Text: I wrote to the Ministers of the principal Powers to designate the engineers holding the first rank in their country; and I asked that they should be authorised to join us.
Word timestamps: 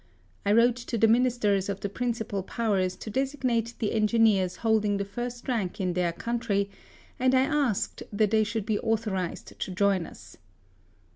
I 0.47 0.51
wrote 0.51 0.77
to 0.77 0.97
the 0.97 1.07
Ministers 1.07 1.69
of 1.69 1.81
the 1.81 1.87
principal 1.87 2.41
Powers 2.41 2.95
to 2.95 3.11
designate 3.11 3.75
the 3.77 3.93
engineers 3.93 4.55
holding 4.65 4.97
the 4.97 5.05
first 5.05 5.47
rank 5.47 5.79
in 5.79 5.93
their 5.93 6.11
country; 6.11 6.71
and 7.19 7.35
I 7.35 7.41
asked 7.41 8.01
that 8.11 8.31
they 8.31 8.43
should 8.43 8.65
be 8.65 8.79
authorised 8.79 9.59
to 9.59 9.69
join 9.71 10.07
us. 10.07 10.37